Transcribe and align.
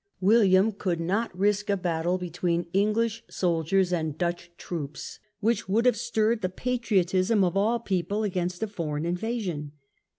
Wil 0.19 0.41
difficuities. 0.41 0.51
liam 0.73 0.77
could 0.79 0.99
not 0.99 1.37
risk 1.37 1.69
a 1.69 1.77
battle 1.77 2.17
between 2.17 2.65
English 2.73 3.23
soldiers 3.29 3.93
and 3.93 4.17
Dutch 4.17 4.49
troops, 4.57 5.19
which 5.41 5.69
would 5.69 5.85
have 5.85 5.95
stirred 5.95 6.41
the 6.41 6.49
patriotism 6.49 7.43
of 7.43 7.55
all 7.55 7.79
people 7.79 8.23
against 8.23 8.63
a 8.63 8.67
foreign 8.67 9.05
invasion. 9.05 9.73